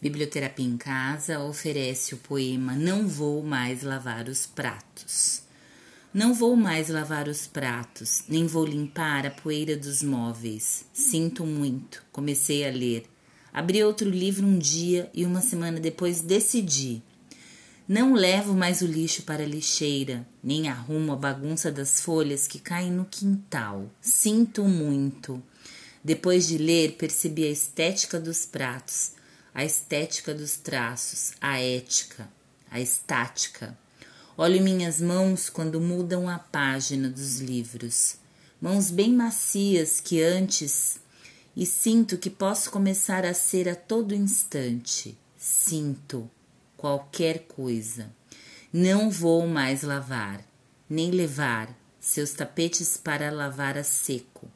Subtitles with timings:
[0.00, 5.42] Biblioterapia em Casa oferece o poema Não Vou Mais Lavar os Pratos.
[6.12, 10.86] Não vou mais lavar os pratos, nem vou limpar a poeira dos móveis.
[10.92, 12.02] Sinto muito.
[12.10, 13.04] Comecei a ler.
[13.52, 17.02] Abri outro livro um dia e uma semana depois decidi.
[17.86, 22.58] Não levo mais o lixo para a lixeira, nem arrumo a bagunça das folhas que
[22.58, 23.88] caem no quintal.
[24.00, 25.40] Sinto muito.
[26.02, 29.19] Depois de ler, percebi a estética dos pratos
[29.54, 32.28] a estética dos traços, a ética,
[32.70, 33.76] a estática.
[34.36, 38.16] Olho minhas mãos quando mudam a página dos livros,
[38.60, 41.00] mãos bem macias que antes,
[41.56, 45.18] e sinto que posso começar a ser a todo instante.
[45.36, 46.30] Sinto
[46.76, 48.10] qualquer coisa.
[48.72, 50.42] Não vou mais lavar,
[50.88, 54.48] nem levar seus tapetes para lavar a seco.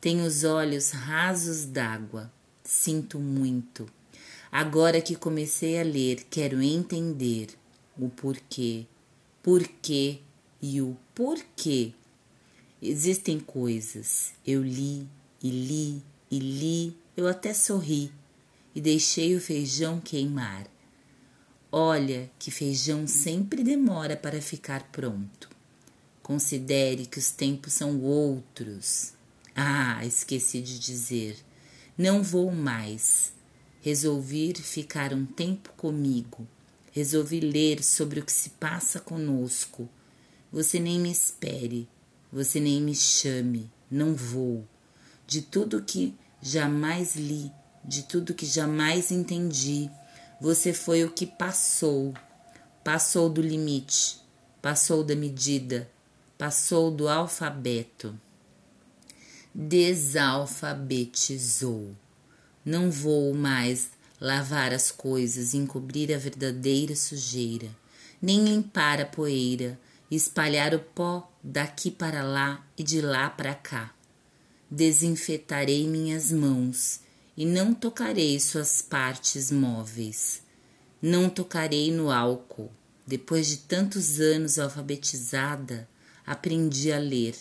[0.00, 2.32] Tenho os olhos rasos d'água.
[2.64, 3.86] Sinto muito
[4.52, 7.50] Agora que comecei a ler, quero entender
[7.96, 8.84] o porquê,
[9.42, 10.18] porquê
[10.60, 11.92] e o porquê.
[12.82, 14.32] Existem coisas.
[14.44, 15.06] Eu li
[15.42, 18.12] e li e li, eu até sorri
[18.74, 20.66] e deixei o feijão queimar.
[21.72, 25.48] Olha que feijão sempre demora para ficar pronto.
[26.22, 29.12] Considere que os tempos são outros.
[29.54, 31.36] Ah, esqueci de dizer.
[31.96, 33.32] Não vou mais.
[33.82, 36.46] Resolvi ficar um tempo comigo.
[36.92, 39.88] Resolvi ler sobre o que se passa conosco.
[40.52, 41.88] Você nem me espere,
[42.30, 44.68] você nem me chame, não vou.
[45.26, 47.50] De tudo que jamais li,
[47.82, 49.90] de tudo que jamais entendi,
[50.40, 52.12] você foi o que passou.
[52.84, 54.20] Passou do limite,
[54.60, 55.90] passou da medida,
[56.36, 58.14] passou do alfabeto.
[59.54, 61.96] Desalfabetizou.
[62.64, 67.68] Não vou mais lavar as coisas, encobrir a verdadeira sujeira,
[68.20, 69.80] nem limpar a poeira,
[70.10, 73.94] espalhar o pó daqui para lá e de lá para cá.
[74.70, 77.00] Desinfetarei minhas mãos
[77.36, 80.42] e não tocarei suas partes móveis.
[81.00, 82.70] Não tocarei no álcool.
[83.06, 85.88] Depois de tantos anos alfabetizada,
[86.26, 87.34] aprendi a ler.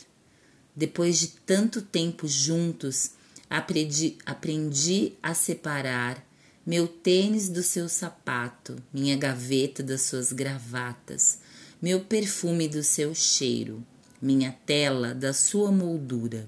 [0.76, 3.12] Depois de tanto tempo juntos,
[3.50, 6.24] Aprendi, aprendi a separar
[6.66, 11.40] meu tênis do seu sapato, minha gaveta das suas gravatas,
[11.82, 13.84] meu perfume do seu cheiro,
[14.22, 16.48] minha tela da sua moldura.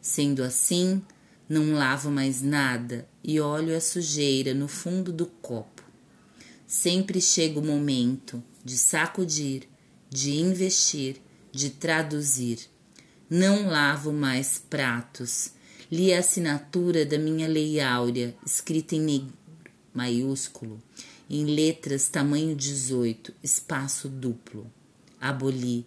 [0.00, 1.00] Sendo assim,
[1.48, 5.84] não lavo mais nada e olho a sujeira no fundo do copo.
[6.66, 9.68] Sempre chega o momento de sacudir,
[10.08, 11.20] de investir,
[11.52, 12.58] de traduzir.
[13.28, 15.52] Não lavo mais pratos
[15.90, 19.40] Li a assinatura da minha lei áurea, escrita em negro
[19.92, 20.80] maiúsculo,
[21.28, 24.70] em letras tamanho 18, espaço duplo.
[25.20, 25.84] Aboli.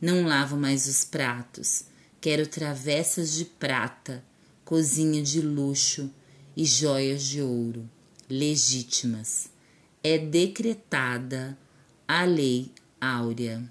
[0.00, 1.84] Não lavo mais os pratos.
[2.20, 4.24] Quero travessas de prata,
[4.64, 6.10] cozinha de luxo
[6.56, 7.88] e joias de ouro,
[8.28, 9.48] legítimas.
[10.02, 11.58] É decretada
[12.06, 13.62] a lei áurea.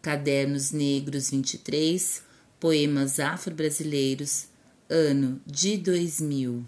[0.00, 2.22] Cadernos Negros 23,
[2.58, 4.46] Poemas Afro-Brasileiros,
[4.88, 6.64] ano de 2000,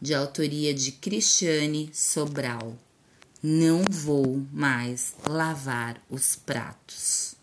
[0.00, 2.76] de autoria de Cristiane Sobral.
[3.42, 7.33] Não vou mais lavar os pratos.